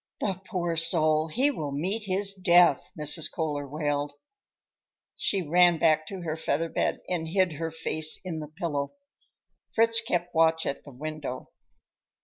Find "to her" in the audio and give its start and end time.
6.07-6.35